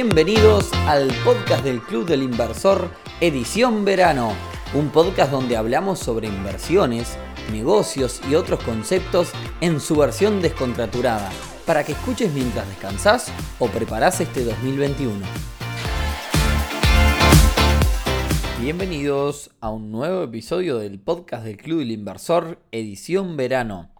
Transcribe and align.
Bienvenidos 0.00 0.72
al 0.86 1.08
podcast 1.24 1.64
del 1.64 1.80
Club 1.80 2.06
del 2.06 2.22
Inversor, 2.22 2.88
edición 3.20 3.84
verano, 3.84 4.32
un 4.72 4.90
podcast 4.90 5.32
donde 5.32 5.56
hablamos 5.56 5.98
sobre 5.98 6.28
inversiones, 6.28 7.18
negocios 7.50 8.20
y 8.30 8.36
otros 8.36 8.62
conceptos 8.62 9.32
en 9.60 9.80
su 9.80 9.96
versión 9.96 10.40
descontraturada, 10.40 11.28
para 11.66 11.82
que 11.82 11.94
escuches 11.94 12.32
mientras 12.32 12.68
descansas 12.68 13.32
o 13.58 13.66
preparas 13.66 14.20
este 14.20 14.44
2021. 14.44 15.26
Bienvenidos 18.60 19.50
a 19.58 19.70
un 19.70 19.90
nuevo 19.90 20.22
episodio 20.22 20.78
del 20.78 21.00
podcast 21.00 21.42
del 21.42 21.56
Club 21.56 21.80
del 21.80 21.90
Inversor, 21.90 22.60
edición 22.70 23.36
verano. 23.36 23.90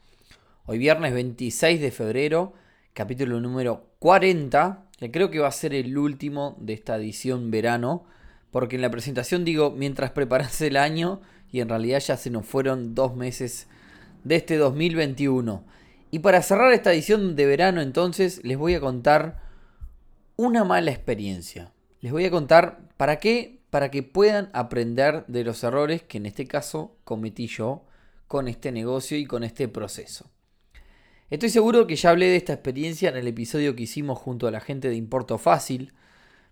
Hoy 0.64 0.78
viernes 0.78 1.12
26 1.12 1.80
de 1.80 1.90
febrero, 1.90 2.52
capítulo 2.94 3.40
número 3.40 3.88
40 3.98 4.84
que 4.98 5.10
creo 5.10 5.30
que 5.30 5.38
va 5.38 5.48
a 5.48 5.52
ser 5.52 5.74
el 5.74 5.96
último 5.96 6.56
de 6.58 6.72
esta 6.72 6.96
edición 6.96 7.50
verano, 7.50 8.04
porque 8.50 8.76
en 8.76 8.82
la 8.82 8.90
presentación 8.90 9.44
digo 9.44 9.70
mientras 9.70 10.10
preparas 10.10 10.60
el 10.60 10.76
año 10.76 11.20
y 11.52 11.60
en 11.60 11.68
realidad 11.68 12.00
ya 12.00 12.16
se 12.16 12.30
nos 12.30 12.44
fueron 12.44 12.94
dos 12.94 13.14
meses 13.14 13.68
de 14.24 14.36
este 14.36 14.56
2021. 14.56 15.64
Y 16.10 16.18
para 16.18 16.42
cerrar 16.42 16.72
esta 16.72 16.92
edición 16.92 17.36
de 17.36 17.46
verano 17.46 17.80
entonces 17.80 18.40
les 18.42 18.58
voy 18.58 18.74
a 18.74 18.80
contar 18.80 19.40
una 20.36 20.64
mala 20.64 20.90
experiencia. 20.90 21.72
Les 22.00 22.10
voy 22.10 22.24
a 22.24 22.30
contar 22.30 22.80
para 22.96 23.20
qué, 23.20 23.60
para 23.70 23.90
que 23.90 24.02
puedan 24.02 24.50
aprender 24.52 25.24
de 25.28 25.44
los 25.44 25.62
errores 25.62 26.02
que 26.02 26.18
en 26.18 26.26
este 26.26 26.46
caso 26.46 26.96
cometí 27.04 27.46
yo 27.46 27.84
con 28.26 28.48
este 28.48 28.72
negocio 28.72 29.16
y 29.16 29.26
con 29.26 29.44
este 29.44 29.68
proceso. 29.68 30.30
Estoy 31.30 31.50
seguro 31.50 31.86
que 31.86 31.96
ya 31.96 32.08
hablé 32.10 32.26
de 32.28 32.36
esta 32.36 32.54
experiencia 32.54 33.10
en 33.10 33.16
el 33.18 33.26
episodio 33.26 33.76
que 33.76 33.82
hicimos 33.82 34.18
junto 34.18 34.46
a 34.46 34.50
la 34.50 34.60
gente 34.60 34.88
de 34.88 34.96
Importo 34.96 35.36
Fácil, 35.36 35.92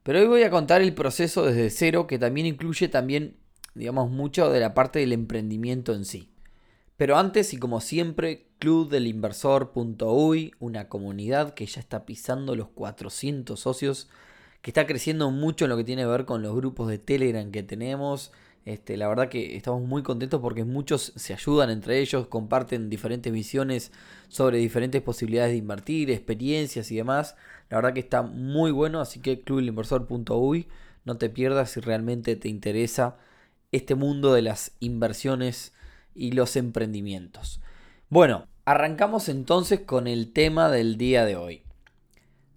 pero 0.03 0.19
hoy 0.19 0.27
voy 0.27 0.43
a 0.43 0.51
contar 0.51 0.83
el 0.83 0.93
proceso 0.93 1.47
desde 1.47 1.71
cero 1.71 2.07
que 2.07 2.19
también 2.19 2.47
incluye 2.47 2.89
también, 2.89 3.39
digamos, 3.75 4.11
mucho 4.11 4.51
de 4.51 4.61
la 4.61 4.75
parte 4.75 4.99
del 4.99 5.15
emprendimiento 5.15 5.95
en 5.95 6.05
sí. 6.05 6.29
Pero 6.99 7.17
antes 7.17 7.55
y 7.55 7.57
como 7.57 7.81
siempre, 7.81 8.49
clubdelinversor.uy, 8.59 10.53
una 10.59 10.91
comunidad 10.91 11.55
que 11.55 11.65
ya 11.65 11.81
está 11.81 12.05
pisando 12.05 12.55
los 12.55 12.69
400 12.69 13.59
socios, 13.59 14.11
que 14.61 14.73
está 14.73 14.87
creciendo 14.87 15.31
mucho 15.31 15.65
en 15.65 15.71
lo 15.71 15.79
que 15.79 15.85
tiene 15.85 16.03
que 16.03 16.09
ver 16.09 16.27
con 16.27 16.43
los 16.43 16.55
grupos 16.55 16.89
de 16.89 16.99
Telegram 16.99 17.51
que 17.51 17.63
tenemos, 17.63 18.31
este, 18.67 18.97
la 18.97 19.07
verdad 19.07 19.29
que 19.29 19.57
estamos 19.57 19.81
muy 19.83 20.03
contentos 20.03 20.41
porque 20.41 20.65
muchos 20.65 21.13
se 21.15 21.33
ayudan 21.33 21.71
entre 21.71 22.01
ellos, 22.01 22.27
comparten 22.27 22.91
diferentes 22.91 23.33
visiones 23.33 23.93
sobre 24.27 24.59
diferentes 24.59 25.01
posibilidades 25.03 25.53
de 25.53 25.59
invertir, 25.59 26.11
experiencias 26.11 26.91
y 26.91 26.97
demás. 26.97 27.37
La 27.71 27.77
verdad 27.77 27.95
que 27.95 28.01
está 28.01 28.23
muy 28.23 28.73
bueno, 28.73 29.01
así 29.01 29.21
que 29.21 29.41
clubelinversor.uy, 29.43 30.67
no 31.05 31.17
te 31.17 31.31
pierdas 31.31 31.71
si 31.71 31.81
realmente 31.81 32.35
te 32.35 32.49
interesa 32.49 33.17
este 33.71 33.95
mundo 33.95 34.35
de 34.35 34.43
las 34.43 34.73
inversiones 34.81 35.73
y 36.13 36.33
los 36.33 36.57
emprendimientos. 36.57 37.61
Bueno, 38.09 38.49
arrancamos 38.65 39.29
entonces 39.29 39.81
con 39.81 40.09
el 40.09 40.33
tema 40.33 40.71
del 40.71 40.97
día 40.97 41.25
de 41.25 41.37
hoy. 41.37 41.66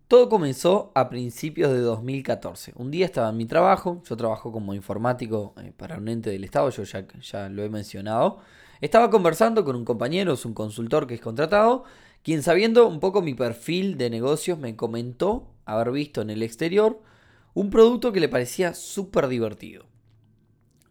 Todo 0.09 0.27
comenzó 0.27 0.91
a 0.95 1.07
principios 1.07 1.71
de 1.71 1.81
2014. 1.81 2.73
Un 2.77 2.89
día 2.89 3.05
estaba 3.05 3.29
en 3.29 3.37
mi 3.37 3.45
trabajo, 3.45 4.01
yo 4.09 4.17
trabajo 4.17 4.51
como 4.51 4.73
informático 4.73 5.53
eh, 5.61 5.71
para 5.77 5.99
un 5.99 6.07
ente 6.07 6.31
del 6.31 6.43
Estado, 6.43 6.71
yo 6.71 6.81
ya, 6.81 7.05
ya 7.21 7.47
lo 7.47 7.63
he 7.63 7.69
mencionado. 7.69 8.39
Estaba 8.81 9.11
conversando 9.11 9.63
con 9.63 9.75
un 9.75 9.85
compañero, 9.85 10.33
es 10.33 10.45
un 10.45 10.55
consultor 10.55 11.05
que 11.05 11.13
es 11.13 11.21
contratado, 11.21 11.83
quien 12.23 12.41
sabiendo 12.41 12.87
un 12.87 12.99
poco 12.99 13.21
mi 13.21 13.35
perfil 13.35 13.99
de 13.99 14.09
negocios 14.09 14.57
me 14.57 14.75
comentó 14.75 15.51
haber 15.65 15.91
visto 15.91 16.23
en 16.23 16.31
el 16.31 16.41
exterior 16.41 16.99
un 17.53 17.69
producto 17.69 18.11
que 18.11 18.19
le 18.19 18.29
parecía 18.29 18.73
súper 18.73 19.27
divertido, 19.27 19.85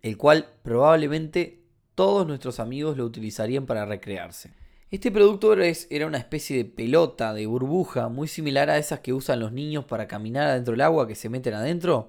el 0.01 0.17
cual 0.17 0.47
probablemente 0.63 1.65
todos 1.97 2.25
nuestros 2.25 2.61
amigos 2.61 2.97
lo 2.97 3.05
utilizarían 3.05 3.67
para 3.67 3.85
recrearse. 3.85 4.53
Este 4.91 5.11
producto 5.11 5.53
era 5.53 6.07
una 6.07 6.17
especie 6.17 6.57
de 6.57 6.65
pelota, 6.65 7.35
de 7.35 7.45
burbuja, 7.45 8.09
muy 8.09 8.27
similar 8.27 8.71
a 8.71 8.79
esas 8.79 9.01
que 9.01 9.13
usan 9.13 9.39
los 9.39 9.53
niños 9.53 9.85
para 9.85 10.09
caminar 10.09 10.49
adentro 10.49 10.73
del 10.73 10.81
agua, 10.81 11.07
que 11.07 11.15
se 11.15 11.29
meten 11.29 11.53
adentro, 11.53 12.09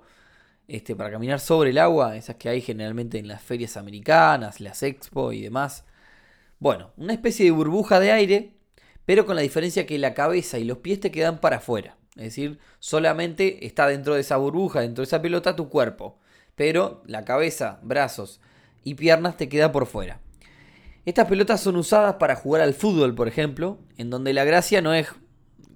este, 0.69 0.95
para 0.95 1.11
caminar 1.11 1.41
sobre 1.41 1.71
el 1.71 1.77
agua, 1.77 2.15
esas 2.15 2.37
que 2.37 2.47
hay 2.47 2.61
generalmente 2.61 3.19
en 3.19 3.27
las 3.27 3.41
ferias 3.43 3.75
americanas, 3.75 4.61
las 4.61 4.81
expo 4.83 5.33
y 5.33 5.41
demás. 5.41 5.83
Bueno, 6.59 6.91
una 6.95 7.11
especie 7.13 7.45
de 7.45 7.51
burbuja 7.51 7.99
de 7.99 8.13
aire, 8.13 8.53
pero 9.05 9.25
con 9.25 9.35
la 9.35 9.41
diferencia 9.41 9.85
que 9.85 9.97
la 9.97 10.13
cabeza 10.13 10.57
y 10.57 10.63
los 10.63 10.77
pies 10.77 11.01
te 11.01 11.11
quedan 11.11 11.41
para 11.41 11.57
afuera. 11.57 11.97
Es 12.15 12.23
decir, 12.25 12.59
solamente 12.79 13.65
está 13.65 13.87
dentro 13.87 14.15
de 14.15 14.21
esa 14.21 14.37
burbuja, 14.37 14.81
dentro 14.81 15.01
de 15.01 15.07
esa 15.07 15.21
pelota, 15.21 15.55
tu 15.55 15.67
cuerpo. 15.69 16.17
Pero 16.55 17.03
la 17.05 17.25
cabeza, 17.25 17.79
brazos 17.83 18.39
y 18.85 18.95
piernas 18.95 19.35
te 19.35 19.49
queda 19.49 19.73
por 19.73 19.85
fuera. 19.85 20.21
Estas 21.09 21.25
pelotas 21.25 21.59
son 21.59 21.75
usadas 21.75 22.17
para 22.17 22.35
jugar 22.35 22.61
al 22.61 22.75
fútbol, 22.75 23.15
por 23.15 23.27
ejemplo, 23.27 23.79
en 23.97 24.11
donde 24.11 24.31
la 24.31 24.43
gracia 24.43 24.79
no 24.79 24.93
es 24.93 25.07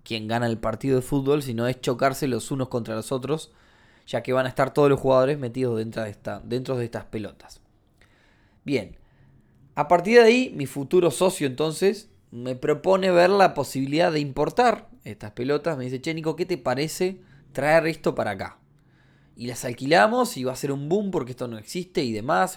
quien 0.03 0.27
gana 0.27 0.45
el 0.45 0.59
partido 0.59 0.97
de 0.97 1.01
fútbol, 1.01 1.41
sino 1.41 1.66
es 1.66 1.81
chocarse 1.81 2.27
los 2.27 2.51
unos 2.51 2.67
contra 2.67 2.94
los 2.94 3.11
otros, 3.11 3.51
ya 4.05 4.21
que 4.21 4.31
van 4.31 4.45
a 4.45 4.49
estar 4.49 4.75
todos 4.75 4.91
los 4.91 4.99
jugadores 4.99 5.39
metidos 5.39 5.75
dentro 5.79 6.03
de, 6.77 6.85
estas 6.85 7.05
pelotas. 7.05 7.61
Bien, 8.63 8.95
a 9.73 9.88
partir 9.88 10.19
de 10.19 10.23
ahí, 10.23 10.53
mi 10.55 10.67
futuro 10.67 11.09
socio 11.09 11.47
entonces 11.47 12.11
me 12.29 12.55
propone 12.55 13.09
ver 13.09 13.31
la 13.31 13.55
posibilidad 13.55 14.11
de 14.11 14.19
importar 14.19 14.88
estas 15.03 15.31
pelotas. 15.31 15.79
Me 15.79 15.85
dice, 15.85 16.00
che, 16.00 16.13
Nico, 16.13 16.35
¿qué 16.35 16.45
te 16.45 16.59
parece 16.59 17.21
traer 17.53 17.88
esto 17.88 18.13
para 18.13 18.29
acá? 18.29 18.59
Y 19.35 19.47
las 19.47 19.65
alquilamos 19.65 20.38
y 20.38 20.44
va 20.44 20.51
a 20.51 20.55
ser 20.55 20.71
un 20.71 20.89
boom 20.89 21.09
porque 21.09 21.31
esto 21.31 21.47
no 21.47 21.57
existe 21.57 22.03
y 22.03 22.11
demás. 22.11 22.55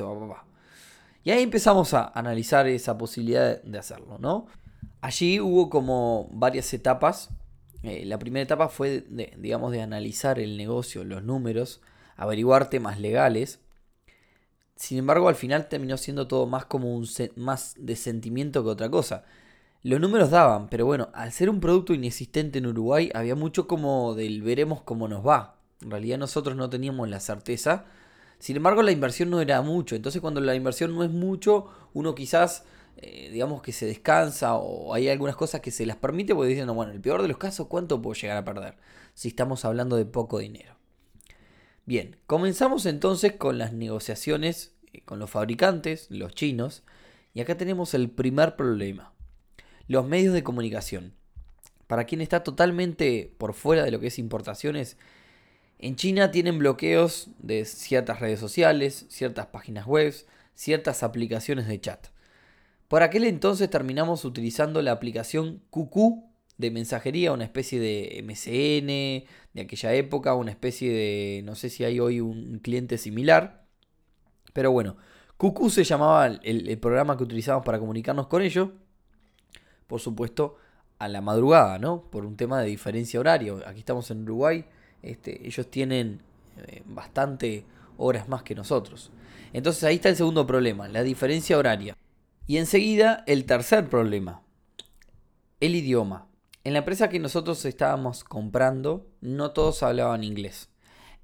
Y 1.27 1.33
ahí 1.33 1.43
empezamos 1.43 1.93
a 1.93 2.07
analizar 2.15 2.69
esa 2.69 2.97
posibilidad 2.97 3.61
de 3.61 3.79
hacerlo, 3.79 4.17
¿no? 4.21 4.47
Allí 5.01 5.41
hubo 5.41 5.69
como 5.71 6.29
varias 6.31 6.73
etapas. 6.73 7.31
Eh, 7.83 8.05
la 8.07 8.21
primera 8.21 8.45
etapa 8.45 8.69
fue, 8.69 9.01
de, 9.09 9.35
digamos, 9.37 9.73
de 9.73 9.83
analizar 9.83 10.39
el 10.39 10.57
negocio, 10.57 11.03
los 11.03 11.25
números, 11.25 11.81
averiguar 12.17 12.71
temas 12.71 13.01
legales. 13.01 13.59
Sin 14.77 14.99
embargo, 14.99 15.29
al 15.29 15.35
final 15.35 15.69
terminó 15.69 15.97
siendo 15.97 16.29
todo 16.29 16.47
más 16.47 16.67
como 16.67 16.95
un 16.95 17.09
más 17.35 17.75
de 17.77 17.97
sentimiento 17.97 18.63
que 18.63 18.71
otra 18.71 18.89
cosa. 18.89 19.25
Los 19.83 20.01
números 20.01 20.31
daban, 20.31 20.69
pero 20.69 20.87
bueno, 20.87 21.09
al 21.13 21.33
ser 21.33 21.51
un 21.51 21.59
producto 21.59 21.93
inexistente 21.93 22.61
en 22.61 22.67
Uruguay, 22.67 23.11
había 23.15 23.35
mucho 23.35 23.67
como 23.67 24.15
del 24.15 24.43
veremos 24.43 24.83
cómo 24.83 25.09
nos 25.09 25.27
va. 25.27 25.59
En 25.83 25.91
realidad 25.91 26.19
nosotros 26.19 26.55
no 26.55 26.71
teníamos 26.71 27.09
la 27.09 27.19
certeza 27.19 27.85
sin 28.39 28.57
embargo, 28.57 28.83
la 28.83 28.93
inversión 28.93 29.31
no 29.31 29.41
era 29.41 29.63
mucho. 29.63 29.97
Entonces, 29.97 30.21
cuando 30.21 30.41
la 30.41 30.55
inversión 30.55 30.95
no 30.95 31.03
es 31.05 31.11
mucho, 31.11 31.69
uno 31.95 32.15
quizás, 32.15 32.65
eh, 32.97 33.31
digamos 33.33 33.63
que 33.63 33.73
se 33.73 33.87
descansa 33.87 34.55
o 34.57 34.95
hay 34.95 35.09
algunas 35.09 35.37
cosas 35.37 35.61
que 35.61 35.71
se 35.71 35.87
las 35.87 35.97
permite 35.97 36.35
porque 36.35 36.51
dicen, 36.51 36.67
bueno, 36.75 36.91
en 36.91 36.97
el 36.97 37.03
peor 37.03 37.23
de 37.23 37.29
los 37.29 37.39
casos, 37.39 37.67
¿cuánto 37.69 38.01
puedo 38.01 38.15
llegar 38.21 38.37
a 38.37 38.45
perder? 38.45 38.77
Si 39.15 39.29
estamos 39.29 39.65
hablando 39.65 39.97
de 39.97 40.05
poco 40.05 40.39
dinero. 40.39 40.77
Bien, 41.87 42.17
comenzamos 42.27 42.85
entonces 42.87 43.35
con 43.35 43.59
las 43.59 43.73
negociaciones 43.73 44.77
eh, 44.97 45.03
con 45.05 45.19
los 45.19 45.31
fabricantes, 45.31 46.07
los 46.11 46.35
chinos. 46.35 46.83
Y 47.35 47.41
acá 47.41 47.57
tenemos 47.57 47.95
el 47.95 48.11
primer 48.11 48.57
problema. 48.57 49.13
Los 49.89 50.07
medios 50.07 50.35
de 50.35 50.43
comunicación. 50.43 51.15
Para 51.87 52.05
quien 52.05 52.21
está 52.21 52.43
totalmente 52.43 53.33
por 53.39 53.55
fuera 53.55 53.85
de 53.85 53.91
lo 53.91 54.01
que 54.01 54.09
es 54.09 54.19
importaciones, 54.19 54.97
en 55.79 55.97
China 55.97 56.31
tienen 56.31 56.59
bloqueos 56.59 57.29
de 57.39 57.65
ciertas 57.65 58.21
redes 58.21 58.41
sociales, 58.41 59.07
ciertas 59.09 59.47
páginas 59.47 59.87
web, 59.87 60.15
ciertas 60.55 61.03
aplicaciones 61.03 61.69
de 61.69 61.81
chat. 61.81 62.07
Por 62.89 63.03
aquel 63.03 63.25
entonces 63.25 63.69
terminamos 63.69 64.25
utilizando 64.25 64.81
la 64.81 64.93
aplicación 64.93 65.63
QQ 65.71 66.25
de 66.59 66.71
mensajería, 66.71 67.33
una 67.33 67.45
especie 67.45 67.79
de 67.81 68.23
MCN 68.23 69.29
de 69.55 69.63
aquella 69.63 69.93
época, 69.95 70.35
una 70.35 70.51
especie 70.51 70.91
de, 70.91 71.43
no 71.45 71.55
sé 71.55 71.69
si 71.69 71.85
hay 71.85 72.01
hoy 72.01 72.21
un 72.21 72.61
cliente 72.61 72.97
similar, 72.97 73.67
pero 74.53 74.73
bueno, 74.73 74.97
QQ 75.39 75.69
se 75.69 75.85
llamaba 75.85 76.27
el, 76.27 76.79
programa 76.79 77.17
que 77.17 77.25
utilizamos 77.25 77.63
para 77.63 77.79
comunicarnos 77.79 78.27
con 78.27 78.41
ellos, 78.41 78.71
por 79.87 80.01
supuesto 80.01 80.57
a 80.99 81.09
la 81.09 81.21
madrugada, 81.21 81.79
¿no? 81.79 82.03
Por 82.11 82.25
un 82.25 82.37
tema 82.37 82.63
de 82.63 82.69
diferencia 82.69 83.21
horaria. 83.21 83.53
Aquí 83.67 83.81
estamos 83.81 84.11
en 84.11 84.23
Uruguay, 84.23 84.65
este, 85.03 85.47
ellos 85.47 85.71
tienen 85.71 86.21
eh, 86.67 86.83
bastante 86.87 87.65
horas 87.97 88.29
más 88.29 88.43
que 88.43 88.55
nosotros. 88.55 89.11
Entonces 89.53 89.85
ahí 89.85 89.97
está 89.97 90.09
el 90.09 90.17
segundo 90.17 90.47
problema, 90.47 90.89
la 90.89 91.03
diferencia 91.03 91.59
horaria. 91.59 91.97
Y 92.47 92.59
enseguida 92.59 93.25
el 93.27 93.45
tercer 93.45 93.89
problema, 93.89 94.43
el 95.61 95.75
idioma. 95.75 96.29
En 96.65 96.73
la 96.73 96.81
empresa 96.81 97.09
que 97.09 97.19
nosotros 97.19 97.65
estábamos 97.65 98.25
comprando, 98.25 99.07
no 99.21 99.53
todos 99.53 99.83
hablaban 99.83 100.25
inglés. 100.25 100.69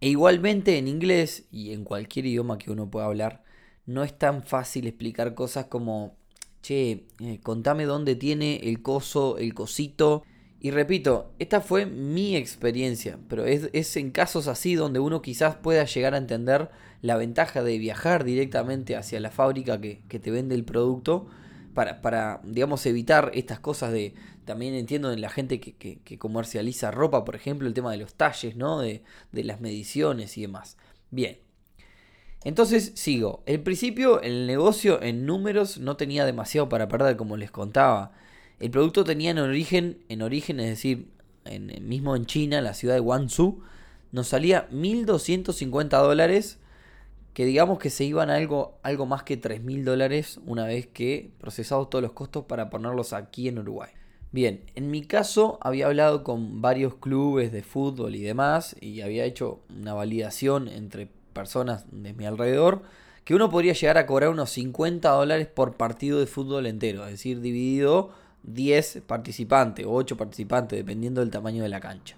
E 0.00 0.08
igualmente 0.08 0.78
en 0.78 0.88
inglés 0.88 1.46
y 1.50 1.72
en 1.72 1.84
cualquier 1.84 2.26
idioma 2.26 2.58
que 2.58 2.70
uno 2.70 2.90
pueda 2.90 3.06
hablar, 3.06 3.44
no 3.86 4.02
es 4.02 4.16
tan 4.16 4.42
fácil 4.44 4.86
explicar 4.86 5.34
cosas 5.34 5.66
como, 5.66 6.16
che, 6.60 7.06
eh, 7.20 7.40
contame 7.42 7.84
dónde 7.84 8.16
tiene 8.16 8.56
el 8.64 8.82
coso, 8.82 9.38
el 9.38 9.54
cosito, 9.54 10.24
Y 10.64 10.70
repito, 10.70 11.32
esta 11.40 11.60
fue 11.60 11.86
mi 11.86 12.36
experiencia, 12.36 13.18
pero 13.28 13.44
es, 13.44 13.96
en 13.96 14.12
casos 14.12 14.46
así 14.46 14.76
donde 14.76 15.00
uno 15.00 15.20
quizás 15.20 15.56
pueda 15.56 15.84
llegar 15.84 16.14
a 16.14 16.18
entender 16.18 16.70
la 17.00 17.16
ventaja 17.16 17.64
de 17.64 17.78
viajar 17.78 18.22
directamente 18.22 18.94
hacia 18.94 19.18
la 19.18 19.32
fábrica 19.32 19.80
que, 19.80 19.96
te 20.06 20.30
vende 20.30 20.54
el 20.54 20.64
producto 20.64 21.26
para, 21.74 22.00
para, 22.00 22.42
digamos, 22.44 22.86
evitar 22.86 23.32
estas 23.34 23.58
cosas 23.58 23.90
de, 23.90 24.14
también 24.44 24.74
entiendo 24.74 25.12
en 25.12 25.20
la 25.20 25.30
gente 25.30 25.58
que, 25.58 26.18
comercializa 26.18 26.92
ropa, 26.92 27.24
por 27.24 27.34
ejemplo, 27.34 27.66
el 27.66 27.74
tema 27.74 27.90
de 27.90 27.96
los 27.96 28.14
talles, 28.14 28.54
¿no? 28.54 28.78
De, 28.78 29.02
de 29.32 29.42
las 29.42 29.60
mediciones 29.60 30.38
y 30.38 30.42
demás. 30.42 30.76
Bien. 31.10 31.38
Entonces 32.44 32.92
sigo. 32.94 33.42
En 33.46 33.64
principio 33.64 34.20
el 34.22 34.46
negocio 34.46 35.02
en 35.02 35.26
números 35.26 35.78
no 35.78 35.96
tenía 35.96 36.24
demasiado 36.24 36.68
para 36.68 36.86
perder, 36.86 37.16
como 37.16 37.36
les 37.36 37.50
contaba. 37.50 38.12
El 38.62 38.70
producto 38.70 39.02
tenía 39.02 39.32
en 39.32 39.40
origen, 39.40 39.98
en 40.08 40.22
origen 40.22 40.60
es 40.60 40.68
decir, 40.68 41.08
en, 41.44 41.88
mismo 41.88 42.14
en 42.14 42.26
China, 42.26 42.60
la 42.60 42.74
ciudad 42.74 42.94
de 42.94 43.00
Guangzhou, 43.00 43.60
nos 44.12 44.28
salía 44.28 44.68
1.250 44.70 45.88
dólares, 46.00 46.60
que 47.34 47.44
digamos 47.44 47.80
que 47.80 47.90
se 47.90 48.04
iban 48.04 48.30
a 48.30 48.36
algo, 48.36 48.78
algo 48.84 49.04
más 49.04 49.24
que 49.24 49.40
3.000 49.40 49.82
dólares 49.82 50.38
una 50.46 50.64
vez 50.64 50.86
que 50.86 51.32
procesados 51.40 51.90
todos 51.90 52.02
los 52.02 52.12
costos 52.12 52.44
para 52.44 52.70
ponerlos 52.70 53.12
aquí 53.12 53.48
en 53.48 53.58
Uruguay. 53.58 53.90
Bien, 54.30 54.60
en 54.76 54.92
mi 54.92 55.02
caso 55.02 55.58
había 55.60 55.86
hablado 55.86 56.22
con 56.22 56.62
varios 56.62 56.94
clubes 56.94 57.50
de 57.50 57.64
fútbol 57.64 58.14
y 58.14 58.22
demás 58.22 58.76
y 58.80 59.00
había 59.00 59.24
hecho 59.24 59.58
una 59.76 59.92
validación 59.92 60.68
entre 60.68 61.08
personas 61.32 61.84
de 61.90 62.12
mi 62.12 62.26
alrededor 62.26 62.82
que 63.24 63.34
uno 63.34 63.50
podría 63.50 63.72
llegar 63.72 63.98
a 63.98 64.06
cobrar 64.06 64.30
unos 64.30 64.50
50 64.50 65.08
dólares 65.10 65.48
por 65.48 65.74
partido 65.74 66.20
de 66.20 66.26
fútbol 66.26 66.66
entero, 66.66 67.04
es 67.06 67.10
decir, 67.10 67.40
dividido 67.40 68.22
10 68.42 69.02
participantes 69.06 69.86
o 69.86 69.92
8 69.92 70.16
participantes, 70.16 70.78
dependiendo 70.78 71.20
del 71.20 71.30
tamaño 71.30 71.62
de 71.62 71.68
la 71.68 71.80
cancha. 71.80 72.16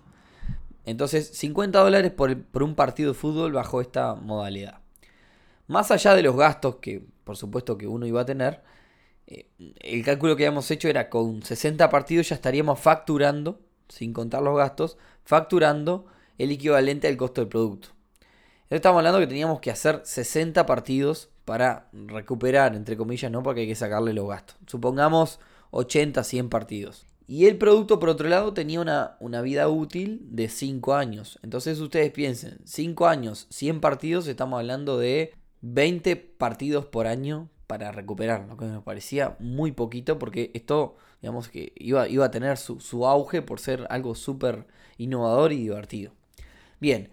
Entonces, 0.84 1.28
50 1.34 1.78
dólares 1.78 2.12
por, 2.12 2.62
un 2.62 2.74
partido 2.74 3.12
de 3.12 3.18
fútbol 3.18 3.52
bajo 3.52 3.80
esta 3.80 4.14
modalidad. 4.14 4.80
Más 5.66 5.90
allá 5.90 6.14
de 6.14 6.22
los 6.22 6.36
gastos 6.36 6.76
que, 6.76 7.02
por 7.24 7.36
supuesto, 7.36 7.78
que 7.78 7.86
uno 7.86 8.06
iba 8.06 8.20
a 8.20 8.26
tener, 8.26 8.62
eh, 9.26 9.48
el 9.80 10.04
cálculo 10.04 10.36
que 10.36 10.46
habíamos 10.46 10.70
hecho 10.70 10.88
era 10.88 11.08
con 11.08 11.42
60 11.42 11.88
partidos 11.88 12.28
ya 12.28 12.34
estaríamos 12.34 12.78
facturando, 12.78 13.60
sin 13.88 14.12
contar 14.12 14.42
los 14.42 14.56
gastos, 14.56 14.98
facturando 15.24 16.06
el 16.36 16.50
equivalente 16.50 17.08
al 17.08 17.16
costo 17.16 17.40
del 17.40 17.48
producto. 17.48 17.88
Estamos 18.68 18.98
hablando 18.98 19.20
que 19.20 19.26
teníamos 19.26 19.60
que 19.60 19.70
hacer 19.70 20.00
60 20.04 20.66
partidos 20.66 21.30
para 21.44 21.88
recuperar, 21.92 22.74
entre 22.74 22.96
comillas, 22.96 23.30
¿no? 23.30 23.42
Porque 23.42 23.62
hay 23.62 23.66
que 23.68 23.74
sacarle 23.74 24.12
los 24.12 24.28
gastos. 24.28 24.56
Supongamos 24.66 25.38
80, 25.74 26.24
100 26.24 26.48
partidos. 26.48 27.06
Y 27.26 27.46
el 27.46 27.56
producto, 27.56 27.98
por 27.98 28.10
otro 28.10 28.28
lado, 28.28 28.52
tenía 28.52 28.80
una, 28.80 29.16
una, 29.18 29.40
vida 29.40 29.68
útil 29.68 30.20
de 30.30 30.48
5 30.48 30.94
años. 30.94 31.38
Entonces 31.42 31.80
ustedes 31.80 32.12
piensen, 32.12 32.58
5 32.64 33.06
años, 33.06 33.46
100 33.50 33.80
partidos, 33.80 34.26
estamos 34.26 34.58
hablando 34.58 34.98
de 34.98 35.32
20 35.62 36.16
partidos 36.16 36.84
por 36.84 37.06
año 37.06 37.48
para 37.66 37.90
recuperar, 37.92 38.46
lo 38.46 38.58
que 38.58 38.66
me 38.66 38.80
parecía 38.82 39.36
muy 39.38 39.72
poquito 39.72 40.18
porque 40.18 40.50
esto, 40.52 40.96
digamos 41.22 41.48
que 41.48 41.72
iba, 41.76 42.06
iba 42.08 42.26
a 42.26 42.30
tener 42.30 42.58
su, 42.58 42.78
su 42.78 43.06
auge 43.06 43.40
por 43.40 43.58
ser 43.58 43.86
algo 43.88 44.14
súper 44.14 44.66
innovador 44.98 45.52
y 45.52 45.56
divertido. 45.56 46.12
Bien, 46.78 47.08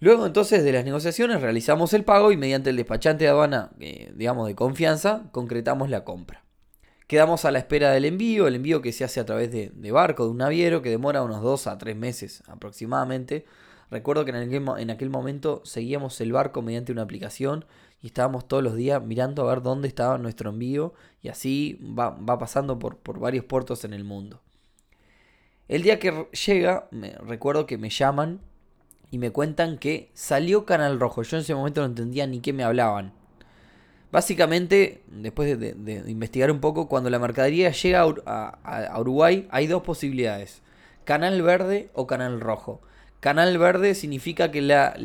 luego 0.00 0.24
entonces 0.24 0.64
de 0.64 0.72
las 0.72 0.86
negociaciones 0.86 1.42
realizamos 1.42 1.92
el 1.92 2.04
pago 2.04 2.32
y 2.32 2.38
mediante 2.38 2.70
el 2.70 2.76
despachante 2.76 3.24
de 3.24 3.30
aduana, 3.30 3.70
eh, 3.80 4.12
digamos, 4.16 4.48
de 4.48 4.54
confianza, 4.54 5.28
concretamos 5.32 5.90
la 5.90 6.04
compra. 6.04 6.45
Quedamos 7.06 7.44
a 7.44 7.52
la 7.52 7.60
espera 7.60 7.92
del 7.92 8.04
envío, 8.04 8.48
el 8.48 8.56
envío 8.56 8.82
que 8.82 8.92
se 8.92 9.04
hace 9.04 9.20
a 9.20 9.26
través 9.26 9.52
de, 9.52 9.90
barco, 9.92 10.24
de 10.24 10.30
un 10.30 10.38
naviero, 10.38 10.82
que 10.82 10.90
demora 10.90 11.22
unos 11.22 11.40
2 11.40 11.68
a 11.68 11.78
3 11.78 11.94
meses 11.96 12.42
aproximadamente. 12.48 13.46
Recuerdo 13.92 14.24
que 14.24 14.32
en 14.32 14.36
aquel, 14.36 14.64
en 14.78 14.90
aquel 14.90 15.10
momento 15.10 15.62
seguíamos 15.64 16.20
el 16.20 16.32
barco 16.32 16.62
mediante 16.62 16.90
una 16.90 17.02
aplicación 17.02 17.64
y 18.02 18.08
estábamos 18.08 18.48
todos 18.48 18.62
los 18.62 18.74
días 18.74 19.00
mirando 19.02 19.42
a 19.42 19.54
ver 19.54 19.62
dónde 19.62 19.86
estaba 19.86 20.18
nuestro 20.18 20.50
envío 20.50 20.94
y 21.22 21.28
así 21.28 21.78
va, 21.96 22.16
pasando 22.38 22.80
por, 22.80 22.96
por, 22.96 23.20
varios 23.20 23.44
puertos 23.44 23.84
en 23.84 23.92
el 23.92 24.02
mundo. 24.02 24.40
El 25.68 25.82
día 25.82 26.00
que 26.00 26.26
llega, 26.46 26.88
me, 26.90 27.12
recuerdo 27.12 27.66
que 27.66 27.78
me 27.78 27.90
llaman 27.90 28.40
y 29.12 29.18
me 29.18 29.30
cuentan 29.30 29.78
que 29.78 30.10
salió 30.14 30.66
Canal 30.66 30.98
Rojo. 30.98 31.22
Yo 31.22 31.36
en 31.36 31.42
ese 31.42 31.54
momento 31.54 31.82
no 31.82 31.86
entendía 31.86 32.26
ni 32.26 32.40
qué 32.40 32.52
me 32.52 32.64
hablaban. 32.64 33.12
Básicamente, 34.12 35.02
después 35.08 35.58
de, 35.58 36.04
investigar 36.06 36.50
un 36.50 36.60
poco, 36.60 36.88
cuando 36.88 37.10
la 37.10 37.18
mercadería 37.18 37.70
llega 37.70 38.02
a, 38.26 39.00
Uruguay 39.00 39.48
hay 39.50 39.66
dos 39.66 39.82
posibilidades. 39.82 40.62
Canal 41.04 41.42
verde 41.42 41.90
o 41.92 42.06
canal 42.06 42.40
rojo. 42.40 42.80
Canal 43.20 43.58
verde 43.58 43.94
significa 43.94 44.50
que 44.50 44.62
la, 44.62 44.96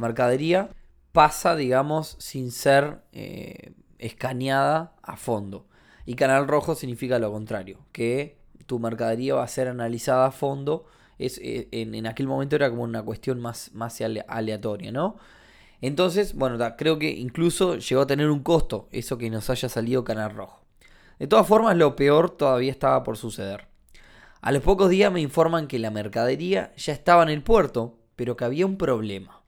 mercadería 0.00 0.70
pasa, 1.12 1.56
digamos, 1.56 2.16
sin 2.18 2.50
ser 2.50 3.00
eh, 3.12 3.72
escaneada 3.98 4.92
a 5.02 5.16
fondo. 5.16 5.66
Y 6.06 6.14
canal 6.14 6.48
rojo 6.48 6.74
significa 6.74 7.18
lo 7.18 7.30
contrario, 7.30 7.78
que 7.92 8.38
tu 8.64 8.78
mercadería 8.78 9.34
va 9.34 9.44
a 9.44 9.48
ser 9.48 9.68
analizada 9.68 10.26
a 10.26 10.30
fondo. 10.30 10.86
Es, 11.18 11.38
eh, 11.42 11.68
en, 11.72 12.06
aquel 12.06 12.26
momento 12.26 12.56
era 12.56 12.70
como 12.70 12.82
una 12.82 13.02
cuestión 13.02 13.40
más, 13.40 13.72
más 13.74 14.00
aleatoria, 14.00 14.90
¿no? 14.92 15.16
Entonces, 15.80 16.34
bueno, 16.34 16.58
creo 16.76 16.98
que 16.98 17.10
incluso 17.10 17.76
llegó 17.76 18.02
a 18.02 18.06
tener 18.06 18.30
un 18.30 18.42
costo 18.42 18.88
eso 18.90 19.16
que 19.18 19.30
nos 19.30 19.48
haya 19.50 19.68
salido 19.68 20.04
Canal 20.04 20.34
Rojo. 20.34 20.64
De 21.18 21.26
todas 21.26 21.46
formas, 21.46 21.76
lo 21.76 21.96
peor 21.96 22.30
todavía 22.30 22.70
estaba 22.70 23.02
por 23.04 23.16
suceder. 23.16 23.68
A 24.40 24.52
los 24.52 24.62
pocos 24.62 24.90
días 24.90 25.12
me 25.12 25.20
informan 25.20 25.66
que 25.66 25.78
la 25.78 25.90
mercadería 25.90 26.72
ya 26.76 26.92
estaba 26.92 27.22
en 27.22 27.28
el 27.28 27.42
puerto, 27.42 27.98
pero 28.16 28.36
que 28.36 28.44
había 28.44 28.66
un 28.66 28.76
problema. 28.76 29.42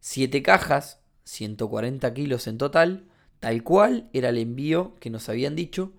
Siete 0.00 0.42
cajas, 0.42 1.00
140 1.24 2.12
kilos 2.12 2.46
en 2.46 2.58
total, 2.58 3.08
tal 3.38 3.62
cual 3.62 4.10
era 4.12 4.30
el 4.30 4.38
envío 4.38 4.94
que 5.00 5.10
nos 5.10 5.28
habían 5.28 5.56
dicho, 5.56 5.92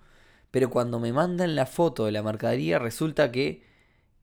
pero 0.51 0.69
cuando 0.69 0.99
me 0.99 1.13
mandan 1.13 1.55
la 1.55 1.65
foto 1.65 2.05
de 2.05 2.11
la 2.11 2.23
mercadería 2.23 2.77
resulta 2.77 3.31
que 3.31 3.63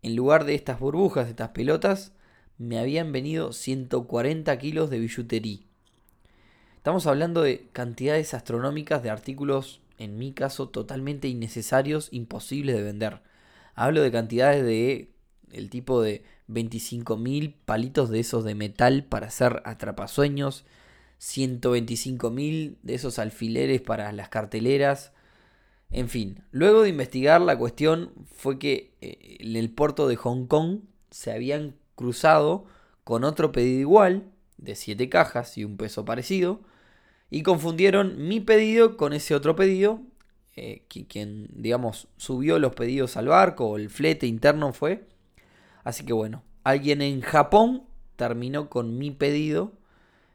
en 0.03 0.15
lugar 0.15 0.45
de 0.45 0.55
estas 0.55 0.79
burbujas, 0.79 1.25
de 1.25 1.31
estas 1.31 1.51
pelotas, 1.51 2.13
me 2.59 2.79
habían 2.79 3.13
venido 3.13 3.53
140 3.53 4.59
kilos 4.59 4.91
de 4.91 4.99
billutería. 4.99 5.61
Estamos 6.77 7.07
hablando 7.07 7.43
de 7.43 7.69
cantidades 7.73 8.35
astronómicas 8.35 9.03
de 9.03 9.11
artículos, 9.11 9.81
en 9.99 10.19
mi 10.19 10.33
caso, 10.33 10.69
totalmente 10.69 11.29
innecesarios, 11.29 12.09
imposibles 12.13 12.77
de 12.77 12.83
vender. 12.83 13.21
Hablo 13.75 14.03
de 14.03 14.11
cantidades 14.11 14.65
de 14.65 15.11
el 15.53 15.71
tipo 15.71 16.03
de 16.03 16.25
25.000 16.49 17.55
palitos 17.65 18.11
de 18.11 18.21
esos 18.21 18.45
de 18.45 18.55
metal 18.55 19.05
para 19.05 19.29
hacer 19.29 19.63
atrapasueños, 19.65 20.65
125.000 21.21 22.77
de 22.83 22.95
esos 22.95 23.19
alfileres 23.19 23.81
para 23.81 24.11
las 24.13 24.29
carteleras. 24.29 25.13
En 25.91 26.09
fin, 26.09 26.43
luego 26.51 26.83
de 26.83 26.91
investigar 26.91 27.41
la 27.41 27.59
cuestión 27.59 28.13
fue 28.35 28.59
que 28.59 28.95
eh, 29.01 29.39
en 29.41 29.57
el 29.57 29.71
puerto 29.71 30.09
de 30.09 30.17
Hong 30.17 30.47
Kong 30.47 30.81
se 31.11 31.33
habían 31.33 31.75
cruzado 31.99 32.65
con 33.03 33.25
otro 33.25 33.51
pedido 33.51 33.81
igual, 33.81 34.31
de 34.57 34.77
7 34.77 35.09
cajas 35.09 35.59
y 35.59 35.65
un 35.65 35.77
peso 35.77 36.05
parecido, 36.05 36.61
y 37.29 37.43
confundieron 37.43 38.29
mi 38.29 38.41
pedido 38.41 38.97
con 38.97 39.13
ese 39.13 39.35
otro 39.35 39.57
pedido, 39.57 40.01
eh, 40.55 40.85
quien, 40.89 41.49
digamos, 41.53 42.07
subió 42.17 42.61
los 42.61 42.75
pedidos 42.75 43.17
al 43.17 43.27
barco, 43.29 43.67
o 43.67 43.77
el 43.77 43.91
flete 43.91 44.29
interno 44.29 44.73
fue. 44.73 45.09
Así 45.83 46.05
que 46.05 46.13
bueno, 46.13 46.45
alguien 46.63 47.03
en 47.03 47.21
Japón 47.21 47.83
terminó 48.15 48.71
con 48.71 48.97
mi 48.97 49.11
pedido 49.11 49.73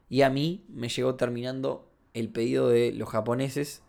y 0.10 0.22
a 0.22 0.30
mí 0.30 0.66
me 0.68 0.90
llegó 0.90 1.16
terminando 1.16 1.90
el 2.14 2.30
pedido 2.30 2.68
de 2.68 2.92
los 2.92 3.10
japoneses 3.10 3.82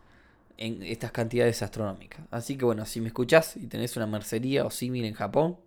en 0.56 0.82
estas 0.84 1.10
cantidades 1.10 1.62
astronómicas. 1.62 2.20
Así 2.30 2.56
que 2.56 2.64
bueno, 2.64 2.86
si 2.86 3.00
me 3.00 3.08
escuchás 3.08 3.56
y 3.56 3.66
tenés 3.66 3.96
una 3.96 4.06
mercería 4.06 4.64
o 4.64 4.70
símil 4.70 5.04
en 5.04 5.14
Japón, 5.14 5.58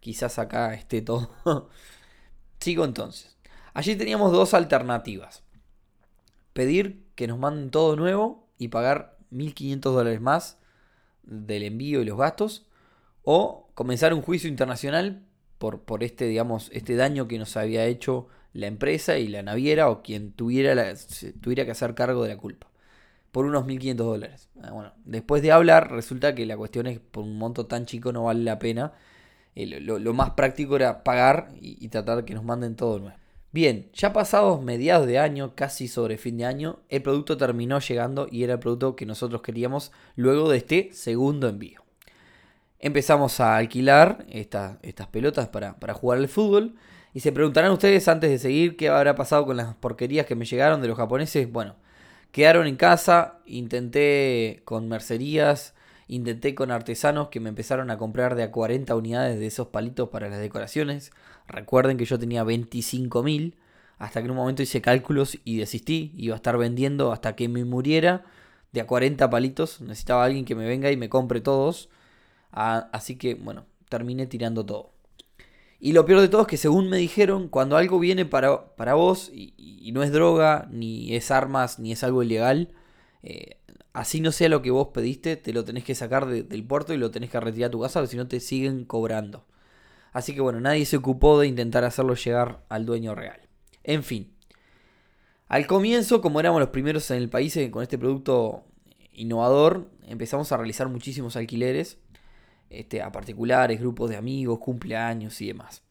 Quizás 0.00 0.38
acá 0.38 0.74
esté 0.74 1.02
todo. 1.02 1.30
Sigo 2.60 2.84
entonces. 2.84 3.36
Allí 3.74 3.96
teníamos 3.96 4.32
dos 4.32 4.54
alternativas. 4.54 5.42
Pedir 6.52 7.04
que 7.14 7.26
nos 7.26 7.38
manden 7.38 7.70
todo 7.70 7.96
nuevo 7.96 8.48
y 8.58 8.68
pagar 8.68 9.18
1.500 9.30 9.80
dólares 9.80 10.20
más 10.20 10.58
del 11.22 11.64
envío 11.64 12.00
y 12.00 12.04
los 12.04 12.18
gastos. 12.18 12.66
O 13.22 13.68
comenzar 13.74 14.14
un 14.14 14.22
juicio 14.22 14.48
internacional 14.48 15.22
por, 15.58 15.82
por 15.82 16.02
este, 16.04 16.26
digamos, 16.26 16.70
este 16.72 16.96
daño 16.96 17.28
que 17.28 17.38
nos 17.38 17.56
había 17.56 17.84
hecho 17.84 18.28
la 18.52 18.66
empresa 18.66 19.18
y 19.18 19.28
la 19.28 19.42
naviera 19.42 19.90
o 19.90 20.02
quien 20.02 20.32
tuviera, 20.32 20.94
tuviera 21.40 21.64
que 21.64 21.72
hacer 21.72 21.94
cargo 21.94 22.22
de 22.22 22.30
la 22.30 22.38
culpa. 22.38 22.68
Por 23.32 23.44
unos 23.44 23.66
1.500 23.66 23.94
dólares. 23.96 24.48
Ah, 24.62 24.70
bueno, 24.70 24.92
después 25.04 25.42
de 25.42 25.52
hablar, 25.52 25.90
resulta 25.90 26.34
que 26.34 26.46
la 26.46 26.56
cuestión 26.56 26.86
es 26.86 27.00
por 27.00 27.24
un 27.24 27.36
monto 27.36 27.66
tan 27.66 27.84
chico 27.84 28.12
no 28.12 28.24
vale 28.24 28.42
la 28.42 28.58
pena 28.58 28.94
eh, 29.56 29.80
lo, 29.80 30.14
más 30.14 30.30
práctico 30.32 30.76
era 30.76 31.02
pagar 31.02 31.48
y, 31.60 31.88
tratar 31.88 32.18
de 32.18 32.24
que 32.24 32.34
nos 32.34 32.44
manden 32.44 32.76
todo 32.76 32.98
nuevo. 32.98 33.16
Bien, 33.52 33.88
ya 33.94 34.12
pasados 34.12 34.62
mediados 34.62 35.06
de 35.06 35.18
año, 35.18 35.54
casi 35.54 35.88
sobre 35.88 36.18
fin 36.18 36.36
de 36.36 36.44
año, 36.44 36.80
el 36.90 37.02
producto 37.02 37.38
terminó 37.38 37.80
llegando 37.80 38.28
y 38.30 38.44
era 38.44 38.54
el 38.54 38.58
producto 38.58 38.96
que 38.96 39.06
nosotros 39.06 39.40
queríamos 39.40 39.92
luego 40.14 40.50
de 40.50 40.58
este 40.58 40.90
segundo 40.92 41.48
envío. 41.48 41.82
empezamos 42.78 43.40
a 43.40 43.56
alquilar 43.56 44.26
estas 44.28 45.06
pelotas 45.10 45.48
para, 45.48 45.80
para 45.80 45.94
jugar 45.94 46.18
al 46.18 46.28
fútbol. 46.28 46.74
Y 47.14 47.20
se 47.20 47.32
preguntarán 47.32 47.72
ustedes 47.72 48.06
antes 48.08 48.28
de 48.28 48.38
seguir 48.38 48.76
qué 48.76 48.90
habrá 48.90 49.14
pasado 49.14 49.46
con 49.46 49.56
las 49.56 49.74
porquerías 49.76 50.26
que 50.26 50.34
me 50.34 50.44
llegaron 50.44 50.82
de 50.82 50.88
los 50.88 50.98
japoneses. 50.98 51.50
Bueno, 51.50 51.76
quedaron 52.30 52.66
en 52.66 52.76
casa, 52.76 53.38
intenté 53.46 54.60
con 54.66 54.86
mercerías, 54.88 55.74
intenté 56.08 56.54
con 56.54 56.70
artesanos 56.70 57.28
que 57.28 57.40
me 57.40 57.48
empezaron 57.48 57.90
a 57.90 57.98
comprar 57.98 58.34
de 58.34 58.44
a 58.44 58.50
40 58.50 58.94
unidades 58.94 59.38
de 59.38 59.46
esos 59.46 59.68
palitos 59.68 60.08
para 60.08 60.28
las 60.28 60.40
decoraciones. 60.40 61.10
Recuerden 61.48 61.96
que 61.96 62.04
yo 62.04 62.18
tenía 62.18 62.44
25.000, 62.44 63.54
hasta 63.98 64.20
que 64.20 64.26
en 64.26 64.30
un 64.30 64.36
momento 64.36 64.62
hice 64.62 64.80
cálculos 64.80 65.38
y 65.44 65.58
desistí. 65.58 66.12
Iba 66.16 66.34
a 66.34 66.36
estar 66.36 66.58
vendiendo 66.58 67.12
hasta 67.12 67.34
que 67.34 67.48
me 67.48 67.64
muriera 67.64 68.24
de 68.72 68.80
a 68.80 68.86
40 68.86 69.28
palitos. 69.30 69.80
Necesitaba 69.80 70.24
alguien 70.24 70.44
que 70.44 70.54
me 70.54 70.66
venga 70.66 70.90
y 70.90 70.96
me 70.96 71.08
compre 71.08 71.40
todos. 71.40 71.88
Así 72.52 73.16
que, 73.16 73.34
bueno, 73.34 73.66
terminé 73.88 74.26
tirando 74.26 74.64
todo. 74.64 74.92
Y 75.78 75.92
lo 75.92 76.06
peor 76.06 76.20
de 76.20 76.28
todo 76.28 76.42
es 76.42 76.46
que 76.46 76.56
según 76.56 76.88
me 76.88 76.96
dijeron, 76.96 77.48
cuando 77.48 77.76
algo 77.76 77.98
viene 77.98 78.24
para, 78.24 78.74
para 78.76 78.94
vos 78.94 79.30
y, 79.32 79.92
no 79.92 80.02
es 80.02 80.10
droga, 80.10 80.68
ni 80.70 81.14
es 81.14 81.30
armas, 81.30 81.78
ni 81.78 81.92
es 81.92 82.02
algo 82.02 82.22
ilegal, 82.22 82.72
eh, 83.22 83.58
así 83.96 84.20
no 84.20 84.30
sea 84.30 84.50
lo 84.50 84.60
que 84.60 84.70
vos 84.70 84.88
pediste, 84.88 85.36
te 85.36 85.54
lo 85.54 85.64
tenés 85.64 85.82
que 85.82 85.94
sacar 85.94 86.26
del 86.26 86.64
puerto 86.66 86.92
y 86.92 86.98
lo 86.98 87.10
tenés 87.10 87.30
que 87.30 87.40
retirar 87.40 87.68
a 87.68 87.70
tu 87.70 87.80
casa, 87.80 87.98
porque 87.98 88.10
si 88.10 88.18
no 88.18 88.28
te 88.28 88.40
siguen 88.40 88.84
cobrando. 88.84 89.46
Así 90.12 90.34
que 90.34 90.42
bueno, 90.42 90.60
nadie 90.60 90.84
se 90.84 90.98
ocupó 90.98 91.40
de 91.40 91.46
intentar 91.46 91.82
hacerlo 91.82 92.14
llegar 92.14 92.62
al 92.68 92.84
dueño 92.84 93.14
real. 93.14 93.40
En 93.84 94.02
fin. 94.02 94.34
Al 95.48 95.66
comienzo, 95.66 96.20
como 96.20 96.40
éramos 96.40 96.60
los 96.60 96.68
primeros 96.68 97.10
en 97.10 97.16
el 97.16 97.30
país 97.30 97.58
con 97.70 97.82
este 97.82 97.96
producto 97.96 98.66
innovador, 99.14 99.90
empezamos 100.06 100.52
a 100.52 100.58
realizar 100.58 100.90
muchísimos 100.90 101.34
alquileres 101.36 101.96
este, 102.68 103.00
a 103.00 103.10
particulares, 103.12 103.80
grupos 103.80 104.10
de 104.10 104.16
amigos, 104.16 104.58
cumpleaños 104.58 105.40
y 105.40 105.46
demás. 105.46 105.82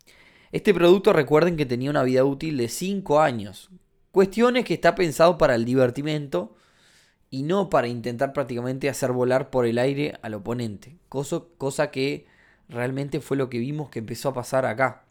Este 0.51 0.75
producto 0.75 1.12
recuerden 1.12 1.57
que 1.57 1.65
tenía 1.65 1.89
una 1.89 2.03
vida 2.03 2.24
útil 2.24 2.57
de 2.57 2.67
5 2.67 3.19
años. 3.19 3.71
Cuestiones 4.12 4.63
que 4.63 4.75
está 4.75 4.93
pensado 4.93 5.39
para 5.39 5.55
el 5.55 5.65
divertimento 5.65 6.55
y 7.36 7.44
no 7.44 7.70
para 7.70 7.89
intentar 7.89 8.32
prácticamente 8.32 8.88
hacer 8.88 9.12
volar 9.12 9.50
por 9.50 9.65
el 9.65 9.77
aire 9.77 10.18
al 10.22 10.36
oponente. 10.36 10.96
Cosa, 11.10 11.42
cosa 11.58 11.92
que 11.92 12.27
realmente 12.70 13.20
fue 13.20 13.36
lo 13.36 13.50
que 13.50 13.60
vimos 13.60 13.89
que 13.89 14.00
empezó 14.00 14.30
a 14.30 14.34
pasar 14.34 14.65
acá. 14.65 15.04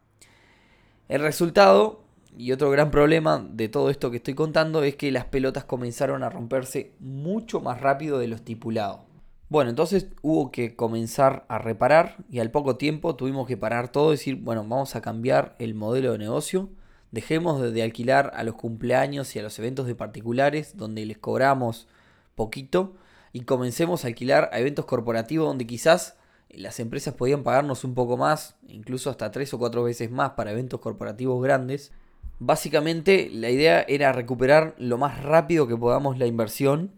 El 1.10 1.20
resultado 1.20 2.00
y 2.38 2.52
otro 2.52 2.70
gran 2.70 2.90
problema 2.90 3.46
de 3.52 3.68
todo 3.68 3.90
esto 3.90 4.10
que 4.10 4.16
estoy 4.16 4.32
contando 4.32 4.82
es 4.84 4.96
que 4.96 5.12
las 5.12 5.26
pelotas 5.26 5.64
comenzaron 5.64 6.22
a 6.22 6.30
romperse 6.30 6.92
mucho 6.98 7.60
más 7.60 7.82
rápido 7.82 8.18
de 8.18 8.28
lo 8.28 8.36
estipulado. 8.36 9.04
Bueno, 9.50 9.68
entonces 9.68 10.06
hubo 10.22 10.50
que 10.50 10.74
comenzar 10.74 11.44
a 11.48 11.58
reparar 11.58 12.24
y 12.30 12.38
al 12.38 12.50
poco 12.50 12.76
tiempo 12.76 13.16
tuvimos 13.16 13.46
que 13.46 13.58
parar 13.58 13.92
todo 13.92 14.08
y 14.08 14.16
decir, 14.16 14.36
bueno, 14.36 14.62
vamos 14.66 14.96
a 14.96 15.02
cambiar 15.02 15.56
el 15.58 15.74
modelo 15.74 16.12
de 16.12 16.18
negocio. 16.18 16.70
Dejemos 17.10 17.60
de, 17.60 17.82
alquilar 17.82 18.32
a 18.34 18.44
los 18.44 18.54
cumpleaños 18.54 19.36
y 19.36 19.40
a 19.40 19.42
los 19.42 19.58
eventos 19.58 19.86
de 19.86 19.94
particulares 19.94 20.78
donde 20.78 21.04
les 21.04 21.18
cobramos 21.18 21.86
poquito 22.34 22.94
y 23.32 23.40
comencemos 23.40 24.04
a 24.04 24.08
alquilar 24.08 24.50
a 24.52 24.60
eventos 24.60 24.84
corporativos 24.84 25.46
donde 25.46 25.66
quizás 25.66 26.16
las 26.50 26.78
empresas 26.80 27.14
podían 27.14 27.42
pagarnos 27.42 27.84
un 27.84 27.94
poco 27.94 28.16
más, 28.16 28.56
incluso 28.68 29.10
hasta 29.10 29.30
tres 29.30 29.52
o 29.54 29.58
cuatro 29.58 29.82
veces 29.82 30.10
más 30.10 30.30
para 30.30 30.52
eventos 30.52 30.80
corporativos 30.80 31.42
grandes. 31.42 31.92
Básicamente 32.38 33.28
la 33.32 33.50
idea 33.50 33.82
era 33.82 34.12
recuperar 34.12 34.74
lo 34.78 34.98
más 34.98 35.22
rápido 35.22 35.66
que 35.66 35.76
podamos 35.76 36.18
la 36.18 36.26
inversión 36.26 36.92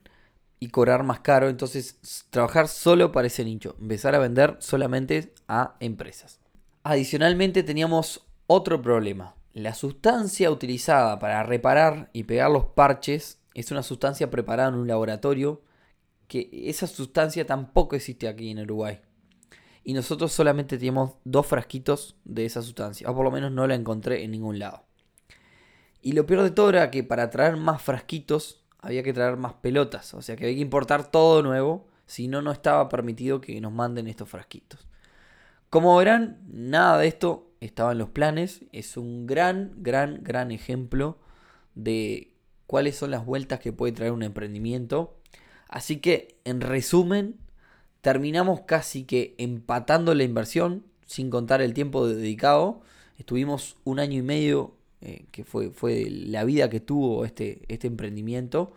y 0.61 0.69
cobrar 0.69 1.03
más 1.03 1.21
caro. 1.21 1.49
Entonces, 1.49 1.99
trabajar 2.31 2.69
solo 2.69 3.13
para 3.13 3.27
ese 3.27 3.45
nicho. 3.45 3.77
Empezar 3.81 4.15
a 4.15 4.19
vender 4.19 4.57
solamente 4.61 5.33
a 5.49 5.77
empresas. 5.81 6.41
Adicionalmente, 6.83 7.63
teníamos 7.63 8.27
otro 8.47 8.81
problema. 8.81 9.35
La 9.53 9.75
sustancia 9.75 10.51
utilizada 10.51 11.19
para 11.19 11.43
reparar 11.43 12.11
y 12.13 12.25
pegar 12.25 12.51
los 12.51 12.67
parches 12.67 13.39
es 13.57 13.71
una 13.71 13.83
sustancia 13.83 14.29
preparada 14.29 14.69
en 14.69 14.75
un 14.75 14.87
laboratorio 14.87 15.63
que 16.29 16.51
esa 16.53 16.87
sustancia 16.87 17.47
tampoco 17.47 17.97
existe 17.97 18.29
aquí 18.29 18.51
en 18.51 18.59
Uruguay. 18.59 19.01
Y 19.83 19.95
nosotros 19.95 20.31
solamente 20.31 20.77
teníamos 20.77 21.15
dos 21.25 21.47
frasquitos 21.47 22.17
de 22.25 22.45
esa 22.45 22.61
sustancia. 22.61 23.09
O 23.11 23.15
por 23.15 23.25
lo 23.25 23.31
menos 23.31 23.51
no 23.51 23.67
la 23.67 23.75
encontré 23.75 24.25
en 24.25 24.33
ningún 24.33 24.59
lado. 24.59 24.85
Y 26.03 26.13
lo 26.13 26.27
peor 26.27 26.43
de 26.43 26.51
todo 26.51 26.69
era 26.69 26.91
que 26.91 27.03
para 27.03 27.31
traer 27.31 27.57
más 27.57 27.81
frasquitos 27.81 28.63
había 28.81 29.03
que 29.03 29.15
traer 29.15 29.39
más 29.39 29.55
pelotas. 29.55 30.13
O 30.13 30.21
sea 30.21 30.37
que 30.37 30.45
había 30.45 30.57
que 30.57 30.63
importar 30.63 31.11
todo 31.11 31.43
nuevo. 31.43 31.89
Si 32.05 32.29
no, 32.29 32.43
no 32.43 32.53
estaba 32.53 32.91
permitido 32.91 33.41
que 33.41 33.59
nos 33.63 33.73
manden 33.73 34.07
estos 34.07 34.29
frasquitos. 34.29 34.87
Como 35.71 35.97
verán, 35.97 36.43
nada 36.47 36.99
de 36.99 37.09
esto 37.09 37.53
estaba 37.61 37.93
en 37.93 37.99
los 37.99 38.11
planes. 38.11 38.67
Es 38.73 38.99
un 38.99 39.27
gran, 39.27 39.73
gran, 39.79 40.23
gran 40.23 40.51
ejemplo 40.51 41.17
de 41.75 42.36
cuáles 42.67 42.97
son 42.97 43.11
las 43.11 43.25
vueltas 43.25 43.61
que 43.61 43.73
puede 43.73 43.93
traer 43.93 44.13
un 44.13 44.23
emprendimiento. 44.23 45.17
Así 45.69 45.99
que, 45.99 46.39
en 46.45 46.61
resumen, 46.61 47.37
terminamos 48.01 48.61
casi 48.63 49.05
que 49.05 49.35
empatando 49.39 50.15
la 50.15 50.25
inversión, 50.25 50.85
sin 51.07 51.31
contar 51.31 51.61
el 51.61 51.75
tiempo 51.75 52.07
dedicado. 52.07 52.81
Estuvimos 53.19 53.77
un 53.85 53.99
año 53.99 54.19
y 54.19 54.23
medio 54.23 54.75
eh, 55.01 55.27
que 55.31 55.45
fue, 55.45 55.71
fue 55.71 56.09
la 56.11 56.45
vida 56.45 56.71
que 56.71 56.81
tuvo 56.81 57.25
este, 57.25 57.63
este 57.69 57.87
emprendimiento. 57.87 58.73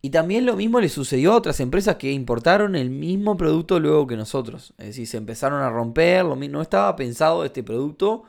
Y 0.00 0.10
también 0.10 0.46
lo 0.46 0.54
mismo 0.54 0.80
le 0.80 0.88
sucedió 0.88 1.32
a 1.32 1.36
otras 1.36 1.58
empresas 1.60 1.96
que 1.96 2.12
importaron 2.12 2.76
el 2.76 2.90
mismo 2.90 3.36
producto 3.36 3.80
luego 3.80 4.06
que 4.06 4.16
nosotros. 4.16 4.74
Es 4.78 4.86
decir, 4.88 5.08
se 5.08 5.16
empezaron 5.16 5.60
a 5.60 5.70
romper, 5.70 6.24
no 6.24 6.62
estaba 6.62 6.94
pensado 6.94 7.44
este 7.44 7.64
producto 7.64 8.22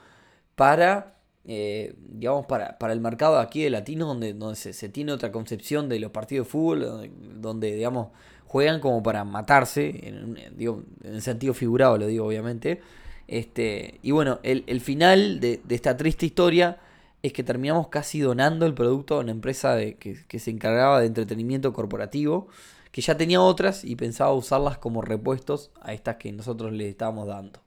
para, 0.56 1.19
eh, 1.52 1.96
digamos, 1.98 2.46
para, 2.46 2.78
el 2.92 3.02
mercado 3.02 3.38
de 3.38 3.42
aquí 3.42 3.64
de 3.64 3.72
latino, 3.72 4.06
donde, 4.06 4.34
donde 4.34 4.56
se, 4.56 4.90
tiene 4.90 5.12
otra 5.12 5.32
concepción 5.32 5.90
de 5.90 6.00
los 6.00 6.12
partidos 6.12 6.46
de 6.46 6.52
fútbol, 6.52 7.12
donde, 7.42 7.74
digamos, 7.74 8.10
juegan 8.46 8.80
como 8.80 9.02
para 9.02 9.24
matarse, 9.24 10.08
en, 10.08 10.38
en 10.38 10.86
el 11.04 11.22
sentido 11.22 11.54
figurado 11.54 11.98
lo 11.98 12.08
digo 12.08 12.26
obviamente. 12.26 12.82
Este, 13.30 14.00
y 14.02 14.10
bueno, 14.10 14.40
el, 14.42 14.82
final 14.82 15.40
de, 15.40 15.62
esta 15.70 15.96
triste 15.98 16.26
historia 16.26 16.80
es 17.22 17.32
que 17.32 17.44
terminamos 17.44 17.88
casi 17.90 18.20
donando 18.20 18.66
el 18.66 18.74
producto 18.74 19.16
a 19.16 19.20
una 19.20 19.32
empresa 19.32 19.76
de, 19.76 19.98
que, 19.98 20.40
se 20.40 20.50
encargaba 20.50 21.00
de 21.00 21.06
entretenimiento 21.06 21.72
corporativo, 21.72 22.48
que 22.92 23.02
ya 23.02 23.18
tenía 23.18 23.40
otras 23.40 23.84
y 23.84 23.96
pensaba 23.96 24.34
usarlas 24.34 24.80
como 24.80 25.04
repuestos 25.04 25.70
a 25.82 25.94
estas 25.94 26.16
que 26.16 26.32
nosotros 26.32 26.74
le 26.74 26.90
estábamos 26.90 27.28
dando. 27.28 27.60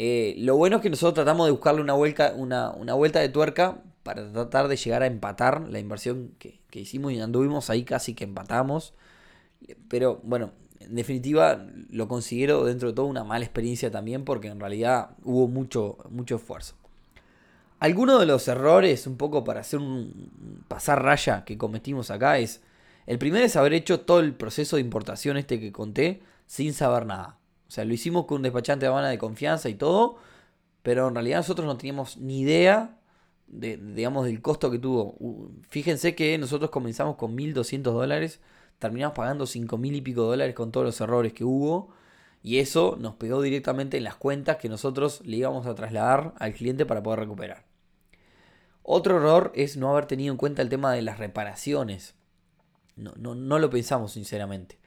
Eh, 0.00 0.36
lo 0.38 0.54
bueno 0.54 0.76
es 0.76 0.82
que 0.82 0.90
nosotros 0.90 1.14
tratamos 1.14 1.48
de 1.48 1.50
buscarle 1.50 1.80
una 1.80 1.94
vuelta, 1.94 2.32
una, 2.36 2.70
vuelta 2.94 3.18
de 3.18 3.30
tuerca 3.30 3.82
para 4.04 4.30
tratar 4.30 4.68
de 4.68 4.76
llegar 4.76 5.02
a 5.02 5.06
empatar 5.06 5.68
la 5.68 5.80
inversión 5.80 6.36
que, 6.38 6.60
que 6.70 6.78
hicimos 6.78 7.12
y 7.12 7.20
anduvimos 7.20 7.68
ahí 7.68 7.82
casi 7.82 8.14
que 8.14 8.22
empatamos. 8.22 8.94
Pero 9.88 10.20
bueno, 10.22 10.52
en 10.78 10.94
definitiva 10.94 11.66
lo 11.90 12.06
considero 12.06 12.64
dentro 12.64 12.90
de 12.90 12.94
todo 12.94 13.06
una 13.06 13.24
mala 13.24 13.44
experiencia 13.44 13.90
también 13.90 14.24
porque 14.24 14.46
en 14.46 14.60
realidad 14.60 15.16
hubo 15.24 15.48
mucho, 15.48 15.98
mucho 16.10 16.36
esfuerzo. 16.36 16.76
Algunos 17.80 18.20
de 18.20 18.26
los 18.26 18.46
errores, 18.46 19.04
un 19.08 19.16
poco 19.16 19.42
para 19.42 19.62
hacer 19.62 19.80
un 19.80 20.62
pasar 20.68 21.02
raya 21.02 21.44
que 21.44 21.58
cometimos 21.58 22.12
acá, 22.12 22.38
es 22.38 22.62
el 23.08 23.18
primero 23.18 23.44
es 23.44 23.56
haber 23.56 23.72
hecho 23.72 23.98
todo 24.02 24.20
el 24.20 24.32
proceso 24.32 24.76
de 24.76 24.82
importación 24.82 25.38
este 25.38 25.58
que 25.58 25.72
conté 25.72 26.22
sin 26.46 26.72
saber 26.72 27.04
nada. 27.04 27.37
O 27.68 27.70
sea, 27.70 27.84
lo 27.84 27.92
hicimos 27.92 28.26
con 28.26 28.36
un 28.36 28.42
despachante 28.42 28.86
de 28.86 28.88
Habana 28.88 29.08
de 29.08 29.18
confianza 29.18 29.68
y 29.68 29.74
todo, 29.74 30.16
pero 30.82 31.08
en 31.08 31.14
realidad 31.14 31.38
nosotros 31.38 31.66
no 31.66 31.76
teníamos 31.76 32.16
ni 32.16 32.40
idea 32.40 32.98
de, 33.46 33.76
digamos, 33.76 34.24
del 34.26 34.40
costo 34.40 34.70
que 34.70 34.78
tuvo. 34.78 35.16
Fíjense 35.68 36.14
que 36.14 36.38
nosotros 36.38 36.70
comenzamos 36.70 37.16
con 37.16 37.36
1.200 37.36 37.82
dólares 37.82 38.40
terminamos 38.78 39.16
pagando 39.16 39.46
5 39.46 39.76
mil 39.78 39.94
y 39.94 40.00
pico 40.00 40.22
dólares 40.22 40.54
con 40.54 40.72
todos 40.72 40.86
los 40.86 41.00
errores 41.00 41.32
que 41.32 41.44
hubo. 41.44 41.90
Y 42.42 42.58
eso 42.58 42.96
nos 42.98 43.14
pegó 43.16 43.42
directamente 43.42 43.96
en 43.96 44.04
las 44.04 44.14
cuentas 44.14 44.58
que 44.58 44.68
nosotros 44.68 45.22
le 45.24 45.38
íbamos 45.38 45.66
a 45.66 45.74
trasladar 45.74 46.34
al 46.38 46.54
cliente 46.54 46.86
para 46.86 47.02
poder 47.02 47.20
recuperar. 47.20 47.64
Otro 48.82 49.16
error 49.16 49.52
es 49.54 49.76
no 49.76 49.90
haber 49.90 50.06
tenido 50.06 50.32
en 50.32 50.38
cuenta 50.38 50.62
el 50.62 50.68
tema 50.68 50.92
de 50.92 51.02
las 51.02 51.18
reparaciones. 51.18 52.14
No, 52.96 53.12
no, 53.16 53.58
lo 53.58 53.70
pensamos 53.70 54.12
sinceramente. 54.12 54.78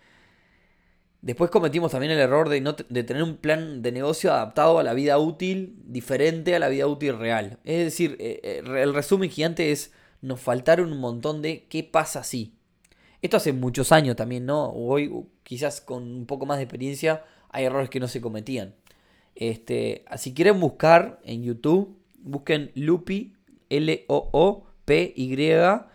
Después 1.22 1.52
cometimos 1.52 1.92
también 1.92 2.12
el 2.12 2.20
error 2.20 2.50
de, 2.50 2.62
no 2.62 2.74
de 2.74 3.04
tener 3.04 3.22
un 3.22 3.38
plan 3.38 3.84
de 3.84 3.92
negocio 3.92 4.34
adaptado 4.34 4.80
a 4.80 4.84
la 4.84 4.94
vida 4.94 5.20
útil, 5.20 5.76
diferente 5.86 6.56
a 6.56 6.60
la 6.60 6.68
vida 6.68 6.88
útil 6.88 7.18
real. 7.18 7.60
Es 7.64 7.86
decir, 7.86 8.18
eh, 8.20 8.40
eh, 8.44 8.64
el 8.66 8.94
resumen 8.94 9.30
gigante 9.30 9.72
es, 9.72 9.94
nos 10.22 10.40
faltaron 10.40 10.92
un 10.92 11.00
montón 11.00 11.44
de 11.44 11.68
qué 11.70 11.84
pasa 11.84 12.24
si. 12.24 12.56
Esto 13.22 13.38
hace 13.38 13.54
muchos 13.54 13.92
años 13.92 14.16
también, 14.16 14.48
¿no? 14.48 14.72
Hoy 14.72 15.12
quizás 15.44 15.80
con 15.80 16.04
un 16.04 16.26
poco 16.26 16.48
más 16.48 16.58
de 16.58 16.64
experiencia 16.64 17.24
hay 17.50 17.66
errores 17.66 17.92
que 17.92 18.00
no 18.00 18.08
se 18.08 18.20
cometían. 18.20 18.74
Este, 19.36 20.06
si 20.18 20.34
quieren 20.34 20.60
buscar 20.60 21.20
en 21.24 21.44
YouTube, 21.44 21.98
busquen 22.24 22.72
Lupi, 22.74 23.36
L-O-O-P-Y, 23.70 25.52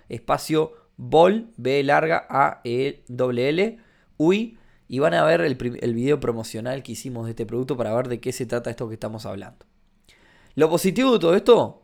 espacio 0.09 0.73
Bol, 0.97 1.51
B 1.57 1.83
larga, 1.83 2.27
A-E-L-L, 2.31 3.79
UI, 4.19 4.59
y 4.89 4.99
van 4.99 5.15
a 5.15 5.25
ver 5.25 5.41
el, 5.41 5.57
el 5.81 5.95
video 5.95 6.21
promocional 6.21 6.83
que 6.83 6.93
hicimos 6.93 7.27
de 7.27 7.31
este 7.31 7.47
producto 7.47 7.77
para 7.77 7.95
ver 7.95 8.09
de 8.09 8.21
qué 8.21 8.33
se 8.33 8.47
trata 8.47 8.71
esto 8.71 8.89
que 8.89 8.95
estamos 8.95 9.27
hablando. 9.27 9.67
Lo 10.55 10.71
positivo 10.71 11.13
de 11.13 11.19
todo 11.19 11.35
esto, 11.35 11.83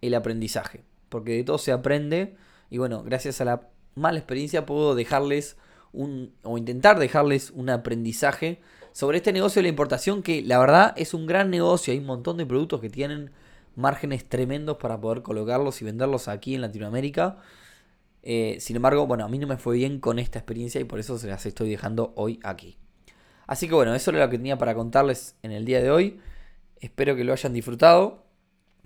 el 0.00 0.14
aprendizaje, 0.14 0.84
porque 1.08 1.32
de 1.32 1.44
todo 1.44 1.58
se 1.58 1.72
aprende 1.72 2.36
y 2.70 2.78
bueno, 2.78 3.02
gracias 3.02 3.40
a 3.40 3.44
la 3.44 3.68
mala 3.94 4.18
experiencia 4.18 4.66
puedo 4.66 4.94
dejarles 4.94 5.56
un, 5.92 6.32
o 6.42 6.58
intentar 6.58 6.98
dejarles 6.98 7.50
un 7.50 7.70
aprendizaje 7.70 8.60
sobre 8.92 9.18
este 9.18 9.32
negocio 9.32 9.60
de 9.60 9.64
la 9.64 9.68
importación 9.68 10.22
que 10.22 10.42
la 10.42 10.58
verdad 10.58 10.92
es 10.96 11.14
un 11.14 11.26
gran 11.26 11.50
negocio, 11.50 11.92
hay 11.92 11.98
un 11.98 12.06
montón 12.06 12.36
de 12.36 12.46
productos 12.46 12.80
que 12.80 12.90
tienen 12.90 13.30
márgenes 13.76 14.28
tremendos 14.28 14.76
para 14.76 15.00
poder 15.00 15.22
colocarlos 15.22 15.82
y 15.82 15.84
venderlos 15.84 16.28
aquí 16.28 16.54
en 16.54 16.60
Latinoamérica. 16.60 17.38
Eh, 18.26 18.56
sin 18.58 18.76
embargo, 18.76 19.06
bueno, 19.06 19.24
a 19.24 19.28
mí 19.28 19.38
no 19.38 19.46
me 19.46 19.58
fue 19.58 19.76
bien 19.76 20.00
con 20.00 20.18
esta 20.18 20.38
experiencia 20.38 20.80
y 20.80 20.84
por 20.84 20.98
eso 20.98 21.18
se 21.18 21.28
las 21.28 21.44
estoy 21.44 21.68
dejando 21.68 22.14
hoy 22.16 22.40
aquí. 22.42 22.78
Así 23.46 23.68
que 23.68 23.74
bueno, 23.74 23.94
eso 23.94 24.10
era 24.10 24.24
lo 24.24 24.30
que 24.30 24.38
tenía 24.38 24.56
para 24.56 24.74
contarles 24.74 25.36
en 25.42 25.52
el 25.52 25.66
día 25.66 25.82
de 25.82 25.90
hoy. 25.90 26.18
Espero 26.80 27.16
que 27.16 27.24
lo 27.24 27.34
hayan 27.34 27.52
disfrutado, 27.52 28.24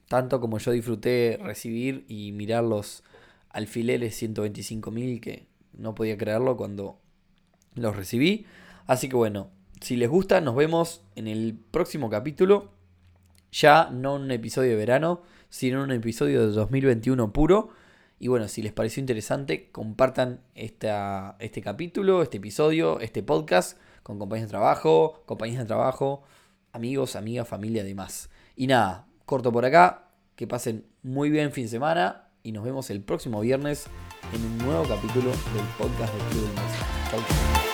tanto 0.08 0.40
como 0.40 0.58
yo 0.58 0.72
disfruté 0.72 1.38
recibir 1.40 2.04
y 2.08 2.32
mirar 2.32 2.64
los 2.64 3.04
alfileres 3.50 4.20
125.000 4.20 5.20
que 5.20 5.46
no 5.72 5.94
podía 5.94 6.18
creerlo 6.18 6.56
cuando 6.56 6.98
los 7.74 7.94
recibí. 7.94 8.44
Así 8.88 9.08
que 9.08 9.14
bueno, 9.14 9.50
si 9.80 9.96
les 9.96 10.08
gusta, 10.08 10.40
nos 10.40 10.56
vemos 10.56 11.02
en 11.14 11.28
el 11.28 11.56
próximo 11.70 12.10
capítulo. 12.10 12.72
Ya 13.52 13.88
no 13.90 14.16
un 14.16 14.32
episodio 14.32 14.70
de 14.70 14.76
verano, 14.76 15.22
sino 15.48 15.84
un 15.84 15.92
episodio 15.92 16.40
de 16.40 16.52
2021 16.52 17.32
puro. 17.32 17.70
Y 18.18 18.28
bueno, 18.28 18.48
si 18.48 18.62
les 18.62 18.72
pareció 18.72 19.00
interesante, 19.00 19.70
compartan 19.70 20.40
esta, 20.54 21.36
este 21.38 21.62
capítulo, 21.62 22.22
este 22.22 22.38
episodio, 22.38 23.00
este 23.00 23.22
podcast 23.22 23.78
con 24.02 24.18
compañeros 24.18 24.48
de 24.48 24.52
trabajo, 24.52 25.22
compañeras 25.26 25.64
de 25.64 25.68
trabajo, 25.68 26.22
amigos, 26.72 27.14
amigas, 27.14 27.46
familia, 27.46 27.84
demás. 27.84 28.30
Y 28.56 28.66
nada, 28.66 29.06
corto 29.24 29.52
por 29.52 29.64
acá, 29.64 30.10
que 30.34 30.46
pasen 30.46 30.86
muy 31.02 31.30
bien 31.30 31.52
fin 31.52 31.64
de 31.64 31.70
semana 31.70 32.28
y 32.42 32.52
nos 32.52 32.64
vemos 32.64 32.90
el 32.90 33.02
próximo 33.02 33.40
viernes 33.40 33.86
en 34.32 34.44
un 34.44 34.58
nuevo 34.58 34.84
capítulo 34.84 35.30
del 35.30 35.66
podcast 35.76 36.12
de 36.14 36.18
Club 36.30 36.48
Chau, 37.10 37.20
chau. 37.20 37.67